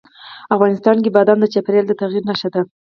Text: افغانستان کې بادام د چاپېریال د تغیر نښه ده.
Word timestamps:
افغانستان 0.55 0.95
کې 1.03 1.13
بادام 1.15 1.37
د 1.41 1.45
چاپېریال 1.53 1.85
د 1.87 1.93
تغیر 2.01 2.23
نښه 2.29 2.49
ده. 2.53 2.61